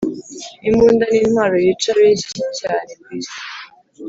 imbunda 0.67 1.03
ni 1.11 1.21
ntwaro 1.31 1.55
yica 1.65 1.91
beshyi 1.97 2.39
cyane 2.59 2.91
kwi 3.01 3.19
si 3.27 3.39